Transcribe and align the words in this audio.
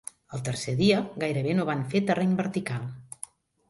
El 0.37 0.41
tercer 0.47 0.75
dia, 0.79 1.03
gairebé 1.25 1.55
no 1.61 1.69
van 1.73 1.87
fer 1.95 2.05
terreny 2.11 2.37
vertical. 2.45 2.93